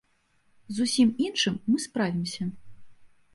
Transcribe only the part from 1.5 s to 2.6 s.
мы справімся.